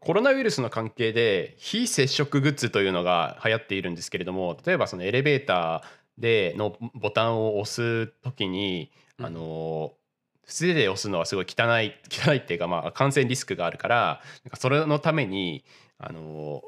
[0.00, 9.92] コロナウイルスの関係で非接触グッズというのが流行っているんですけれども例えばそのエレベーターでのボタンを押す時に、あの
[10.44, 15.64] 素手で押すのはすごい汚い 汚いっていうかまあ感染リスクがあるからなんかそれのために
[15.98, 16.62] あの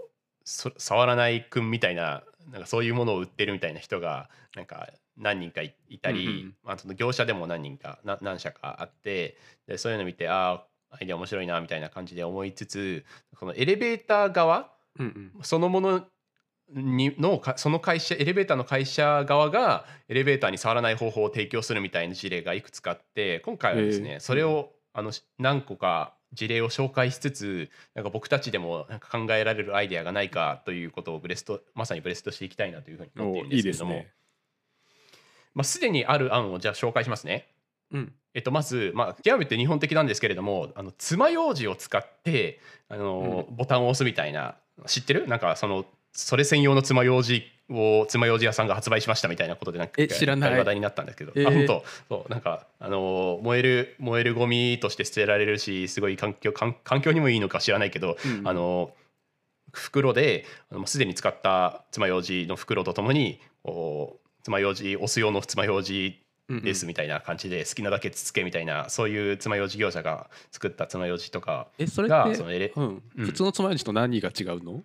[0.45, 13.05] そ触らないくんみたいななんかそういうものを売ってるみたいな人がなんか何人かいいたり、うんうんまあ、その業者でも何人かな何社かあってでそういうの見てああアイデア面白いなみたいな感じで思いつつ
[13.37, 16.07] このエレベーター側うんうんそのもの
[16.71, 34.13] にのかその会社エレベーターの会社側がエレベーターに触らない方法を提供するみたいな事例がいくつかあって今回はですね、へえそれをあのし何個か事例を紹介しつつなんか僕たちでもなんか考えられるアイデアがないかということをブレストまさにブレストしていきたいなというふうに思っているんですけれども、ですね。
[35.55, 37.49] まあ、すでにある案をじゃあ紹介しますね。
[37.93, 38.13] うん。
[38.35, 44.55] えっと、まず、まあ、極めて日本的なんですけれどもあの爪楊枝を使ってあの、ボタンを押すみたいな
[44.87, 45.27] 知ってる？
[45.27, 50.59] なんかそのそれ専用の爪楊枝を爪楊枝屋さんが発売しましたみたいなことでなんかえ知らない。
[50.59, 51.49] 話題になったんですけど、えー。
[51.49, 51.85] あ本当？
[52.09, 58.47] そうなんかあの燃える燃えるゴミとして捨てられるしすごい環境環環境にもいいのか知らないけど、うん。
[58.47, 58.93] あの
[59.73, 66.15] 袋であのすでに使った爪楊枝の袋とともにこう爪楊枝押す用の爪楊枝うんうん
[66.49, 73.03] ですみたいな感じで好きなだけつつけみたいなそういう爪楊枝業者が作った爪楊枝とかえそれってがそのエレうん。
[73.19, 74.83] うん普通の爪楊枝と何が違うの？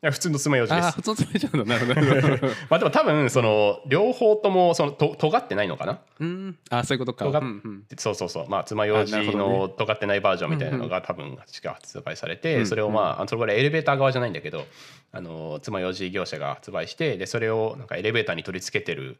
[0.00, 0.84] いや普通の爪楊枝です。
[0.84, 2.52] ああ普通の爪楊枝なんだなるほど。
[2.70, 5.98] まあでも多分その両方ともそのと尖ってないのかな？
[6.20, 6.58] うん。
[6.70, 7.24] あそういうことか。
[7.24, 7.84] 尖っうんうん。
[7.96, 8.48] そうそうそう。
[8.48, 9.58] まあ爪楊あなる枝ほどね。
[9.60, 14.66] の尖ってないバージョンみたいなのが多分確か発売されて、うんそれをまああのそれこれエレベーター側じゃないんだけど
[15.10, 19.16] あの爪楊枝業者が発売してでそれをなんかエレベーターに取り付けてる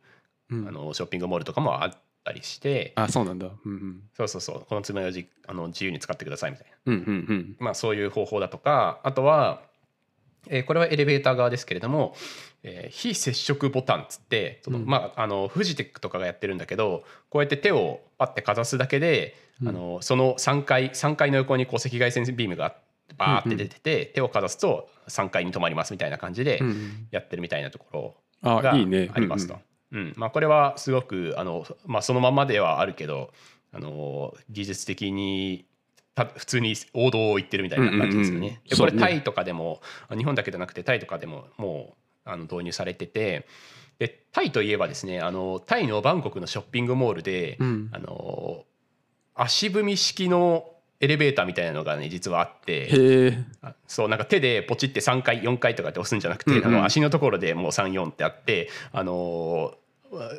[0.50, 0.68] うん。
[0.68, 1.91] あのショッピングモールとかもあっ
[2.24, 3.46] たりして、あそうなんだ。
[3.46, 4.02] うんうん。
[4.16, 4.66] そうそうそう。
[4.68, 6.77] この爪楊枝あの自由に使ってくださいみたいな。
[6.86, 7.56] うんうんうん。
[7.58, 9.62] まあ、そういう方法だとかあとは、
[10.48, 12.14] えーこれはエレベーター側ですけれども、
[12.62, 14.86] えー非接触ボタンっつってその、うん。
[14.86, 19.69] まあ、あのフジテックとかがやってるんだけどこうやって手をパッてかざすだけで、うん。
[19.69, 22.76] あのその3階3階の横にこう赤外線ビームが
[23.16, 26.60] バーって出てて、手をかざすと3階に止まりますみたいな感じで
[27.10, 29.10] やってるみたいなところがあいいね。
[29.15, 29.54] ありますと。
[29.54, 29.67] うんうん
[30.16, 33.32] まあ、これはすごくあの、まあ、そのままではあるけど
[33.72, 35.66] あの技術的に
[36.15, 38.60] た普通に王道を言ってるみたいな感じですようんうんうんうね。
[38.77, 39.81] これタイとかでも
[40.16, 41.94] 日本だけじゃなくてタイとかでもも
[42.27, 43.47] うあの導入されてて
[43.98, 47.88] でタイといえばですねあのタイのバンコクのショッピングモールで、うん。
[47.93, 48.65] あの
[49.34, 50.69] 足踏み式の
[51.00, 53.44] エレベーターみたいなのがね実はあって。
[53.86, 59.88] そうなんか手でポチって3回4回とかって押すんじゃなくて、うんうんあの足のところでもう34ってあって、あのー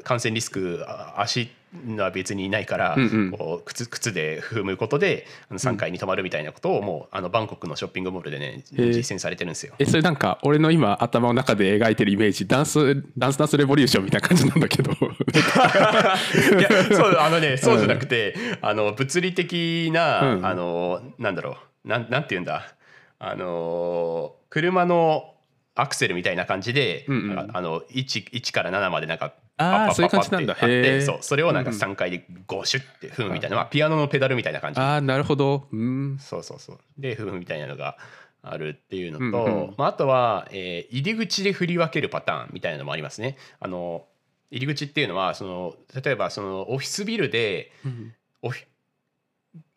[0.03, 1.51] 感染リスクあ足
[1.97, 3.31] は別にないから、うんうん。
[3.31, 9.75] こう靴靴で踏むことであの3階に止まるみたいなことをもうあのバンコクのショッピングモールでね実践されてるんですよ。
[9.77, 14.91] えそれなんか俺の今頭の中で描いてるイメージダンスダンスダンスレボリューションみたいな感じなんだけど。
[14.93, 20.45] いやそうあのねそうじゃなくて、あの物理的な、うん。
[20.45, 22.73] あのなんだろうなんなんて言うんだ？
[23.19, 25.35] あの車の
[25.75, 27.49] アクセルみたいな感じで、うんうん。
[27.53, 30.53] あの 1, 1から7までなんかあーパッパッパッパッそういう感じなんだ。
[30.55, 31.05] へー。
[31.05, 31.81] そうそれをなんかうんうん。
[31.81, 34.79] 3回でゴシュって踏むみたいな、まあ、ピアノのペダルみたいな感じ。
[34.79, 35.67] ああなるほど。
[35.71, 36.17] うん。
[36.19, 36.79] そうそうそう。
[36.97, 37.97] で踏むみたいなのが
[38.41, 43.37] あるっていうのと、うんうんまあ、あとは、えー入り口で振り分けるパターンみたいなのもありますね。
[43.59, 44.05] あの
[44.51, 48.13] 入り口っていうのはその例えばそのオフィスビルでうん。
[48.41, 48.63] オフィ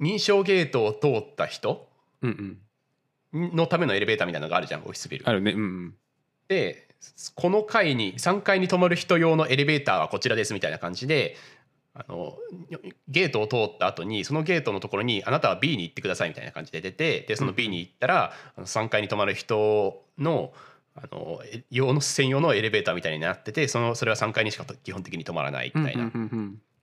[0.01, 1.89] 認証ゲートを通った人
[2.23, 2.59] うん
[3.33, 3.57] うん。
[3.57, 5.29] のためのエレベーターみたいなのがあるじゃんオフィスビル。
[5.29, 5.33] あ。
[5.33, 5.53] るね。
[5.53, 5.95] うんうん。
[6.49, 6.89] で
[7.35, 11.37] この階に3階に泊まる人用のエレベーターはこちらですみたいな感じで
[11.95, 12.37] あの
[13.09, 20.53] ゲートを通った後にそのゲートのところにあなたは B に行ってくださいみたいな感じで出てでその B に行ったら、あの3階に泊まる人の
[20.95, 21.41] あの
[21.71, 26.11] 用の専用のエレベーターみたいになっててそのそれは3階にしか基本的に止まらないみたいな。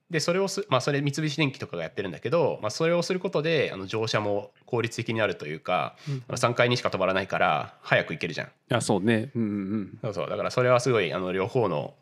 [0.09, 6.23] うんうんうんでそれをす、まあ、それ三菱電機とかがやってるんだけど、まあ、それをすることであの乗車も効率的になるというか、うん。
[6.27, 8.75] あの3階にしか止まらないから早く行けるじゃん。
[8.75, 9.29] あそうね。
[9.35, 10.29] うんうんそうそう。
[10.29, 11.93] だからそれはすごいあの両方の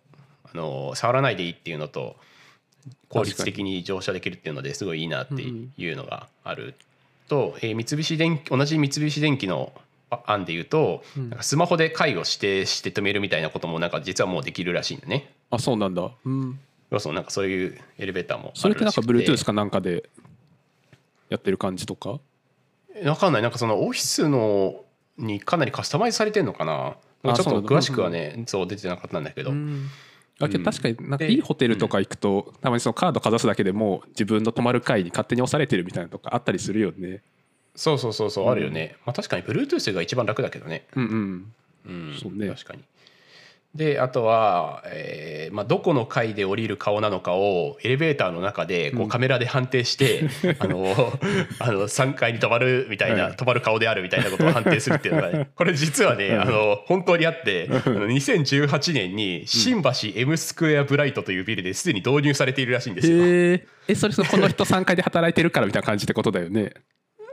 [0.45, 2.15] あの触らないでいいっていうのと
[3.09, 6.75] 効率的に乗車できるっていうのですごいいいなっていうのがある
[7.27, 9.73] と、えー三菱電機同じ三菱電機の
[10.09, 11.29] あ案で言うと、うん。
[11.29, 15.33] なんかスマホで回を指定して止めるみたいなこともなんか実はもうできるらしいんだね。
[15.51, 16.09] あそうなんだ。
[16.23, 20.09] うんそうそうなんかそういうエレベーターもそれってなんか Bluetooth かなんかで
[21.29, 22.19] やってる感じとか？
[23.03, 23.41] わかんない。
[23.41, 24.83] なんかそのオフィスの
[25.17, 26.95] にかなりカスタマイズされてんのかな？
[27.23, 29.89] ちょっと詳しくはねそう出てなかったんだけど、うん。
[30.39, 37.21] あけど確かになんかでいいホテルとか行くとたまにそのカードかざすだけでもう自分の泊まる階に勝手に押されてるみたいなのとかあったりするよね。
[37.75, 40.85] そうそうそうそうあるよね、まあ確かに Bluetooth が一番楽だけどね。
[40.95, 41.05] うん
[41.85, 41.95] うん。
[42.09, 42.17] うん。
[42.19, 42.47] そうね。
[42.47, 42.83] 確かに
[43.77, 49.09] であとは、えーまあ、どこの階で降りる顔なのかをエレベーターの中でこううん。
[49.09, 50.27] カメラで判定して、
[50.59, 51.13] あの
[51.59, 53.33] あの3階に止まるみたいな、はい。
[53.33, 63.23] 止まる顔であるみたいなことを判定するっていうのが、ね、これ実はね、あの本当にあってあの2018年に新橋 M スクエアブライトというビルですでに導入されているらしいんですよ。
[63.23, 66.73] へええそれそのこの人3階で働いてるからみたいな感じってことだよね。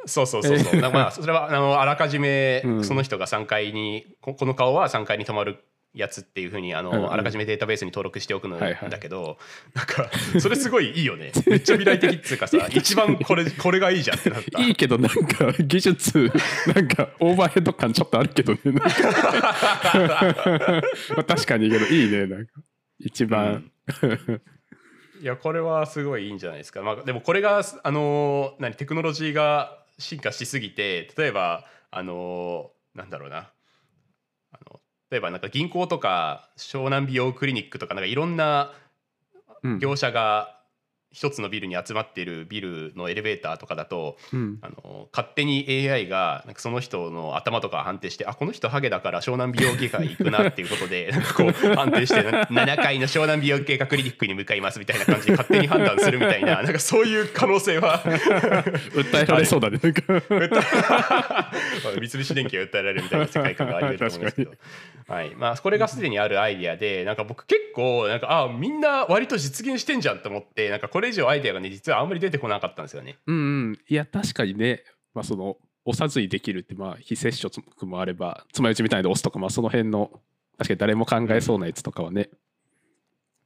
[0.07, 0.81] そうそうそうそう。
[0.81, 2.85] なまあそれはあのあらかじめうん。
[2.85, 5.65] その人が3階にここの顔は3階に泊まる
[5.95, 9.39] やつっていうふうにあの、うんうんあらかじめデータベースに登録しておくのはいはいだけど、
[9.75, 10.11] なんか
[10.41, 11.33] それすごいいいよね。
[11.47, 14.61] めっちゃ未来的っつうかさ、 一番これこれがいいじゃんってなった。
[14.61, 16.33] いいけどなんか技術
[16.75, 18.83] なんかオーバーヘッド感ちょっとあるけどねま
[21.19, 22.53] あ確かにいいけどいいねなんか
[22.99, 23.71] 一番、
[25.21, 26.83] いやこれはすごいいいんじゃないですか。
[26.83, 33.51] まあでもこれがあの何テクノロジーが進化しすぎて例えばあのなんだろうな。
[34.53, 34.81] あの
[35.15, 38.73] 例えばなんか銀行とか湘南美容クリニックとかなんかいろんな
[39.63, 39.79] うん。
[39.79, 40.61] 業者が
[41.15, 44.59] 一つのビルに集まっているビルのエレベーターとかだとうん。
[44.63, 58.03] あの勝手に AI がなんかその人の頭とか判定してあこの人ハゲだから湘南美容外科行くなっていうことで なんかこう判定してな7階の湘南美容外科クリニックに向かいますみたいな感じで勝手に判断するみたいななんかそういう可能性は
[58.95, 60.03] 訴えられそうだねなんか。
[61.95, 64.53] 三菱電機が訴えられるみたいな世界観があり得ると思うんですけど、
[65.09, 65.35] はい。
[65.37, 73.19] まあ、これがすでにあるアイディアでなんか僕結構なんかあみんな割と実現してんじゃんと思ってなんかこれ以上アイデアがね実はあんまり出てこなかったんですよね。
[73.27, 73.39] うんう
[73.73, 73.79] ん。
[73.89, 74.83] いや確かにね。
[75.15, 80.11] まあその押さずにできるってまあ非接触もあればつまようちみたいで押すとかまあその辺の
[80.59, 82.31] 確かに誰も考えそうなやつとかはね。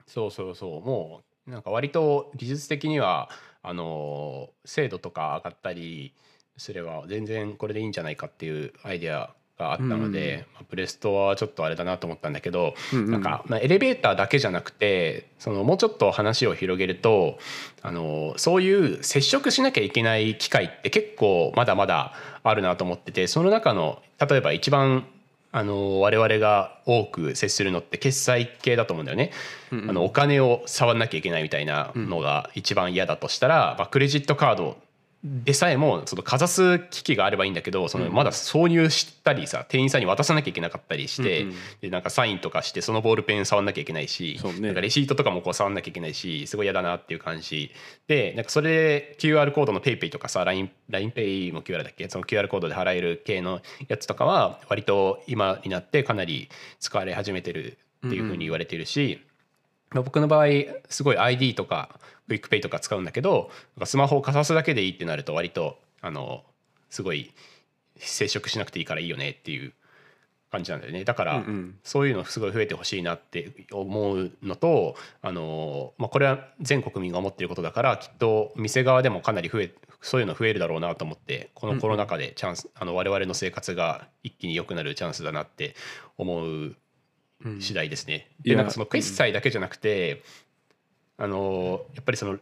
[0.06, 0.86] そうそうそう。
[0.86, 3.30] もうなんか割と技術的には
[3.62, 6.14] あの精度とか上がったり
[6.56, 13.10] すれば全然これでいいんじゃないかっていうアイデアがあったので、まあプレストはちょっとあれだなと思ったんだけど、うんうん。
[13.10, 17.38] なんか、まあ、エレベーターだけじゃなくてそのもうちょっと話を広げると
[17.82, 22.12] あのそういう接触しなきゃいけない機会って結構まだまだ
[22.42, 25.06] あるなと思っててその中の例えば一番
[25.50, 29.32] あの我々が多く接するのって決済系だと思うんだよね。
[29.72, 29.90] うんうん。
[29.90, 34.76] あのお金を触んなきゃいけないみたいなのが一番嫌だとしたら、まあ、クレジットカード
[35.24, 41.56] でさえもそのかざす機器があればいいんだけどそのまだ挿入したりさ店員さんに渡さなきゃいけなかったりして、うんうん。
[41.80, 47.72] でなんかサインとかしてそのボールペン触んなきゃいけないし、なんかレシートとかもこう触んなきゃいけないしすごい嫌だなっていう感じ。
[48.06, 52.08] でなんかそれで QR コードの PayPay とかさ LINE LINEPay も QR だっけ？
[52.08, 56.48] その QR コードで払える系のやつとかは割と今になってかなり
[56.78, 57.76] 使われ始めてる
[58.06, 59.27] っていうふうに言われてるし、まあ
[59.90, 60.46] 僕の場合
[60.88, 61.98] すごい ID とか
[62.28, 63.50] クイックペイとか使うんだけど
[63.84, 66.42] スマホをかざすだけでいいってなると割とあの
[66.90, 67.32] すごい
[67.96, 69.72] 接触しなくていいからいいよねっていう
[70.50, 71.04] 感じなんだよね。
[71.04, 71.78] だから、うんうん。
[71.82, 85.74] そういうのすごい増えてほしいなって思うのとあの、まあ、これは全国民が思っていることだからきっと店側でもかなり増えそういうの増えるだろうなと思ってこのコロナ禍でチャンス、あの我々の生活が一気に良くなるチャンスだなって
[86.16, 86.76] 思ううん
[87.60, 88.28] 次第ですね。
[88.44, 88.54] いや。
[88.54, 90.22] でなんかその決済だけじゃなくて、
[91.16, 92.38] あのやっぱりその、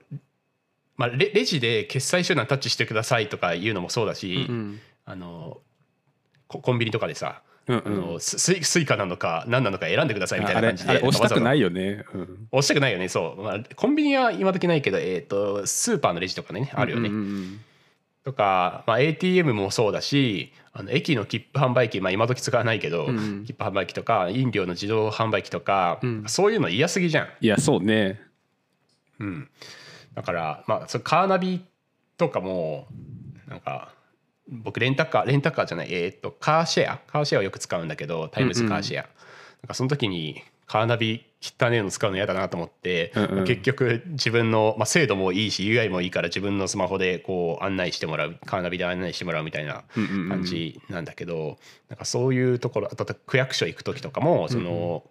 [0.96, 5.58] まあ、レレジで決済手段タッチしてくださいとかいうのもそうだし、うんあの
[6.48, 17.60] ココンビニとかでさ、うんあのススイスイカなのか何なのか選んでくださいみたいな感じで押したくないいよね、うん、押したくないよねそう、まあ、コンビニは今時ないけど、えー、とスーパーのレジとかねあるよね、うんうんうん
[18.26, 23.44] とか、まあ、ATM もそうだしあの駅の切符販売機、まあ、今時使わないけど、うんうん。
[23.44, 26.24] 切符販売機とか飲料の自動販売機とか、うん。
[26.26, 27.28] そういうの嫌すぎじゃん。
[27.40, 28.20] いやそうね。
[29.20, 29.48] うん、
[30.14, 31.64] だからまあそれカーナビ
[32.18, 32.88] とかも
[33.48, 33.92] なんか
[34.48, 36.98] 僕レンタカーレンタカーじゃないえーっとカーシェア？
[37.06, 39.06] カーシェアをよく使うんだけどタイムズカーシェア、
[39.66, 43.44] なんかその時にカーナビ汚ねえの使うの嫌だなと思って、うんうん。
[43.44, 49.82] 結局自分の、まあ、精度もいいし UI もいいから自分のスマホでこう案内してもらうカーナビで案内してもらうみたいな
[50.28, 51.58] 感じなんだけど、
[51.88, 55.02] なんかそういうところあと区役所行く時とかもその、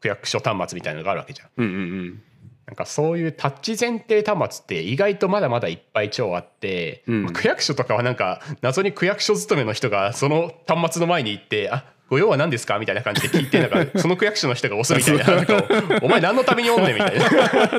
[0.00, 1.48] 区役所端末みたいなのがあるわけじゃん。
[1.56, 2.22] うんうんうん。
[2.66, 7.22] なんかそういうタッチ前提端末って意外とまだまだいっぱい超あって、うん。
[7.24, 15.64] まあ区役所とかはなんか謎に区役所勤めの人がその端末の前に行って「あご用は何ですか?」みたいな感じで聞いてなんか その区役所の人が押すみたいななんか
[16.02, 17.28] お前何のためにおんねん」みたいな。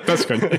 [0.02, 0.42] 確かに。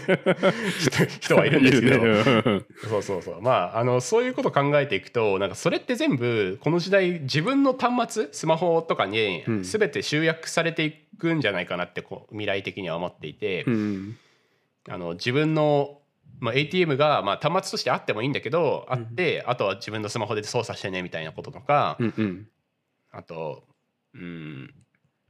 [0.79, 1.99] 人人はいるんですけど。
[1.99, 2.03] ね。
[2.05, 3.43] うんそうそうそう。
[3.43, 9.63] まああのそういうこと考えていくとなんかそれって全部この時代自分の端末スマホとかにうん。
[9.63, 14.17] 全て集約されていくんじゃないかなってこう未来的には思っていて、うん
[14.89, 15.99] あの自分の
[16.41, 21.97] まあ、ATM がまあ端末としてあってもいいんだけどあってあとは自分のスマホで操作してねみたいなこととか
[23.13, 23.65] あと
[24.15, 24.75] うん。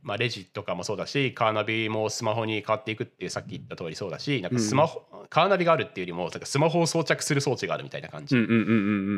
[0.03, 8.61] まあ、レジとかもそうだしカーナビもスマホに変わっていくっていうさっき言った通りそうだしなんかスマホ、カーナビがあるっていうよりもなんかスマホを装着する装置があるみたいな感じうんうんうんう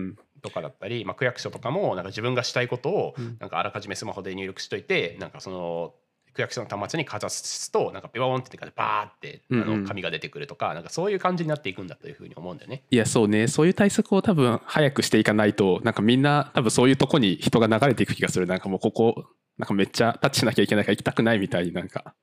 [0.08, 0.18] ん。
[0.42, 3.38] とかだったり、まあ、区役所とかもなんか自分がしたいことをうん。
[3.40, 5.94] なんかあらかじめスマホで入力しといてなんかその
[6.34, 12.82] 区役所の端末にかざすとなんかビワーンってバーってあの紙が出てくるとかなんかそういう感じになっていくんだというふうに思うんだよね。
[12.90, 13.48] いやそうね。
[13.48, 18.46] そういう対策を多分早くしていかないとなんかみんな多分そういうとこに人が流れていく気がする。
[18.46, 19.24] なんかもうここ
[19.56, 22.14] なんかめっちゃタッチしなきゃいけないから行きたくないみたいになんか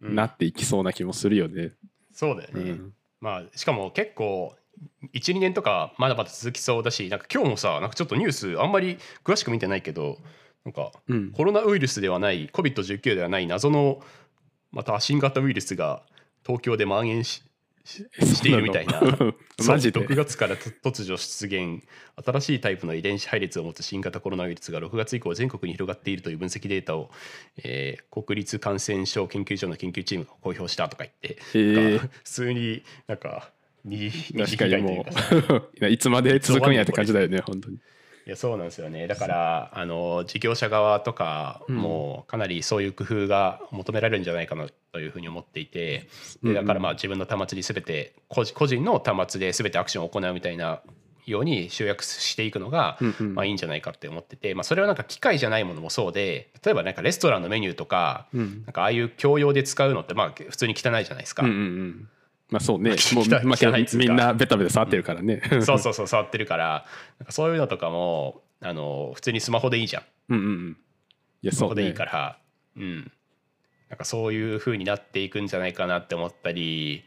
[0.00, 0.14] うん。
[0.14, 1.72] なっていきそうな気もするよね。
[2.12, 2.92] そうだよね、うん。
[3.20, 4.54] まあしかも結構
[5.14, 10.18] 12年とかまだまだ続きそうだしなんか今日もさなんかちょっとニュースあんまり詳しく見てないけど
[10.64, 11.32] なんかうん。
[11.32, 14.02] コロナウイルスではない COVID-19 ではない謎の
[14.70, 16.02] また新型ウイルスが
[16.44, 17.42] 東京で蔓延し
[17.84, 19.00] ししているみたいな
[19.66, 21.82] マジでそう6月からと突如出現
[22.24, 27.10] 新しいタイプの遺伝子配列を持つ新型コロナウイルスが6月以降全国に広がっているという分析データを、
[27.64, 33.50] えー国立感染症研究所の研究チームが公表したとか言って、へえなんか普通になんか
[33.84, 35.06] 二二次確かにも
[35.80, 37.78] う いつまで続くんやって感じだよね本当に。
[38.26, 39.06] いやそうなんですよね。
[39.08, 46.08] だからあの事業者側とかもかなりそういう工夫が求められるんじゃないかなというふうに思っていて。
[46.42, 50.80] でだからまあ自分の端末に全て個人の端末で全てアクションを行うみたいな
[51.26, 52.98] ように集約していくのが
[53.34, 58.62] まあいいんじゃないかって思ってて、まあ、それはなんか機械じゃないものもそうで例えばなんかレストランのメニューとかうん。
[58.64, 61.44] なんかああいう共用で使うのってまあ普通に汚いじゃないですか。
[61.44, 62.08] うんうんうん
[62.52, 65.40] まあそうねまあもう、汚いまあ、汚いみんなベタベタ触ってるからね。
[65.64, 66.84] そうそうそう触ってるから
[67.18, 70.02] なんかそういうのとかもあの普通にスマホでいいじゃん。
[70.28, 70.76] うんうんうん。
[71.42, 71.98] いやそこでいいそうね。
[71.98, 72.38] から
[72.76, 73.12] うん
[73.88, 77.04] なんかそういう風になっていくんじゃないかなって思ったり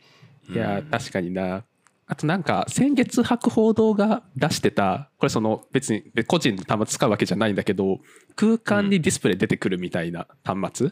[0.49, 1.63] いやうん確かにな。
[2.07, 7.99] あとなんか先月博報堂が出してたこれその別に個人の端末使うわけじゃないんだけど
[8.35, 10.91] 空間にディスプレイ出てくるみたいな端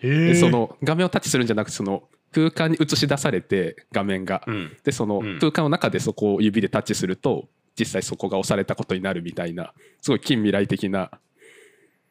[0.00, 4.76] でその画面をタッチするんじゃなくてその空間に映し出されて画面が、うん。
[4.84, 5.38] でそのうん。
[5.38, 11.10] 空間の中でそこを指でタッチすると実際そこが押されたことになるみたいなすごい近未来的な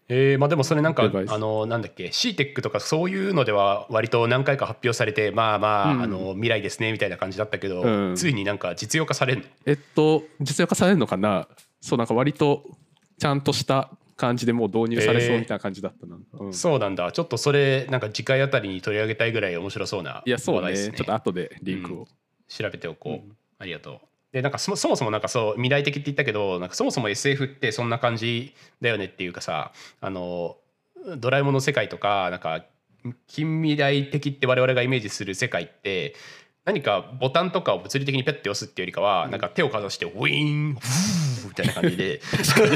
[0.10, 6.02] えーまあでもそれなんかあのなんだっけ CTEC とかそういうのでは割と何回か発表されてまあまあ,、うん。
[6.02, 8.16] あの未来ですねみたいな感じだったけど、うん。
[8.16, 9.48] ついになんか実用化されるの？
[9.66, 11.50] えっと実用化されるのかな？
[11.82, 12.64] そうなんか割と
[13.20, 16.54] ちゃんとした感じでもう導入されそうみたいな感じだったな、うん。
[16.54, 17.12] そうなんだ。
[17.12, 20.58] ちょっとそれなんか次回あたりに取り上げたいぐらい面白そうないやそうね。
[20.58, 20.98] 話題ですね。
[20.98, 22.08] ちょっと後でリンクを、
[22.48, 23.38] 調べておこう、うん。
[23.60, 24.00] ありがとう。
[24.32, 29.72] でなんかそもそもそもなんかそう未来的って言ったけどなんかそもそも SF ってそんな感じだよねっていうかさ
[30.02, 30.58] あの
[31.18, 32.66] ドラえもんの世界とかなんか
[33.28, 36.14] 近未来的って我々がイメージする世界って
[36.68, 42.20] 何かボタンとかを物理的にペッて押すっていうよりかは、なんか手をかざしてウィーンフーみたいな感じで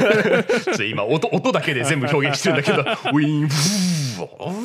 [0.88, 2.78] 今音音だけで全部表現してるんだけど
[3.12, 4.60] ウィーンフー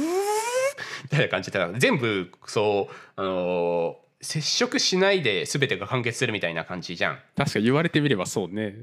[1.04, 7.20] みたいな感じで全部そうあの接触しないで全てが完結するみたいな感じじゃん。
[7.36, 8.76] 確か言われてみればそうね。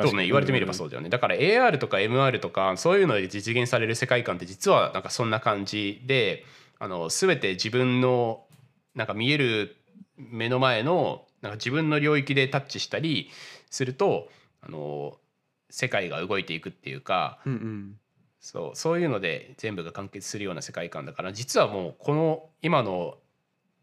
[0.00, 1.10] そうね言われてみればそううだよね。
[1.10, 6.46] だから AR とか MR とかそういうので実現される世界観って実はなんかそんな感じで
[6.78, 8.44] あの全て自分の
[8.94, 9.76] なんか見える
[10.30, 13.30] 目の前のなんか自分の領域でタッチしたり
[13.70, 14.28] すると
[14.60, 15.16] あの
[15.70, 17.96] 世界が動いていくっていうかんうん。
[18.40, 23.18] そうそういうので全部が完結するような世界観だから実はもうこの今の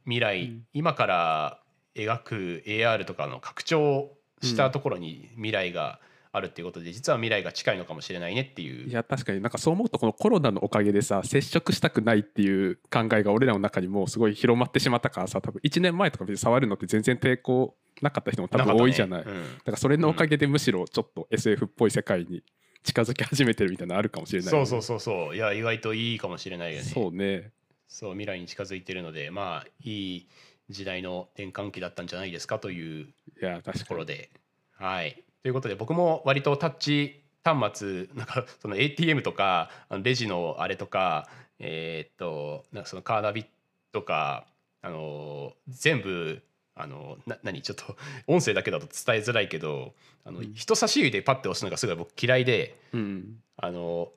[0.03, 0.65] 未来、うん。
[0.73, 1.59] 今から
[1.95, 5.99] 描く AR とかの拡張したところに未来が
[6.37, 8.87] あるっていうことで、実は未来が近いのかもしれないねっていう。
[8.87, 22.43] いや確かになんかそう思うとこのコロナのおかげでさ接触したくないっていう考えが俺らの中にもうすごい広まってしまったからさ多分1年前とか別に触るのって全然抵抗なかった人も多分多いじゃない、なかったねだからそれのおかげでむしろちょっと SF っぽい世界に
[22.83, 25.25] 近づき始めてるみたいなのあるかもしれないよね、うんそうそうそう。
[25.25, 26.83] そういや意外といいかもしれないよね。
[26.85, 27.51] そうね。
[27.87, 30.27] そう未来に近づいてるのでまあいい
[30.69, 33.07] 時代の転換期だったんじゃないですかという
[33.41, 33.79] いや確かに。
[33.79, 34.29] ところで。
[34.73, 39.69] はい、ということで僕も割とタッチ端末なんかその ATM とか
[40.03, 41.27] レジのあれとか
[41.59, 43.45] えーっとなんかそのカーナビ
[43.91, 44.45] とか
[44.81, 46.41] あの全部
[46.75, 49.93] あのな何ちょっと音声だけだと伝えづらいけど
[50.25, 50.53] あの、うん。
[50.53, 53.37] 人差し指でパッて押すのがすごい僕嫌いでうん。
[53.57, 54.09] あの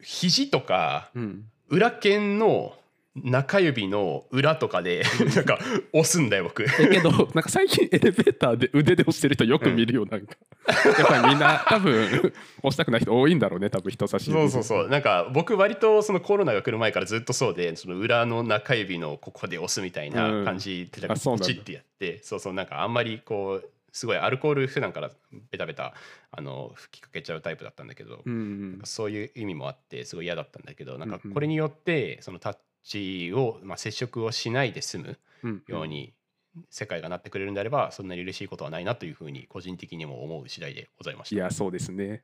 [0.00, 1.44] 肘とかうん。
[1.68, 2.74] 裏剣の
[3.16, 5.04] 中指の裏とかで
[5.36, 5.58] なんか
[5.92, 6.64] 押すんだよ僕。
[6.64, 10.34] だけどなんか最近エレベーターで腕で押してる人よく見るよなんか、
[10.98, 14.40] やっぱりみんな多分押したくない人多いんだろうね多分人差し指。
[14.40, 14.88] そうそうそう。
[14.88, 21.46] なんか僕割とそのコロナが来る前からずっとそうでその裏の中指のここで押すみたいな感じであそうなんだ。
[21.46, 25.12] ポチってやってそうそうなんかあんまりこうすごいアルコール普段から
[25.52, 25.94] ベタベタ
[26.32, 28.80] あの吹きかけちゃうタイプだったんだけど、うんうん。
[28.82, 31.34] そういう意味もあってすごい嫌だったんだけどなんかうんうん。
[31.34, 35.62] これによってそのタッチを、まあ、接触をしないで済むうん。
[35.66, 36.14] ように
[36.70, 41.34] 世界がなってくれるんであればそんなに嬉しいことはないなというふうに個人的にも思う次第でございました。
[41.34, 42.22] いやそうですね。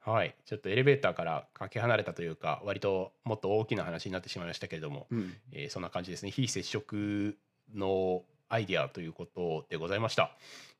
[0.00, 5.34] はい、ちょっとエレベーターからかけ離れたというか割ともっと大きな話になってしまいましたけれども、うん。
[5.52, 6.30] えーそんな感じですね。
[6.30, 7.36] 非接触
[7.74, 10.32] のアイデアということでございました。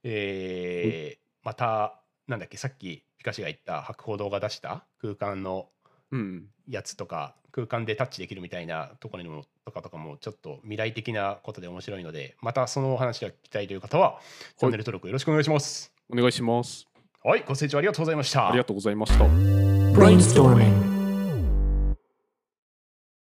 [0.03, 5.69] えーまたなんだっけさっきピカシが言った博報堂が出した空間の
[6.11, 6.47] うん。
[6.67, 14.21] やつとか空間でタッチできるみたいなところにもとかとかもちょっと未来的なことで面白いのでまたそのお話が聞きたいという方は
[14.59, 15.93] チャンネル登録よろしくお願いします。
[16.11, 16.89] お願いします
[17.23, 18.49] はい、ご清聴ありがとうございました。
[18.49, 20.98] ありがとうございました Brainstorming.